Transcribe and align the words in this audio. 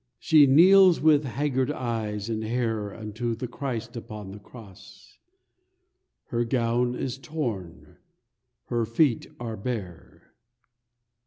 She 0.17 0.47
kneels 0.47 0.99
with 0.99 1.23
haggard 1.25 1.69
eyes 1.71 2.27
and 2.27 2.43
hair 2.43 2.91
Unto 2.91 3.35
the 3.35 3.47
Christ 3.47 3.95
upon 3.95 4.31
the 4.31 4.39
Cross: 4.39 5.19
Her 6.29 6.43
gown 6.43 6.95
is 6.95 7.19
torn; 7.19 7.97
her 8.65 8.83
feet 8.83 9.27
are 9.39 9.55
bare. 9.55 10.33